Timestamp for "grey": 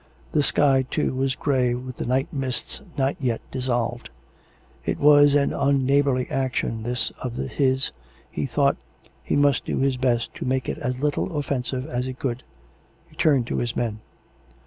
1.35-1.75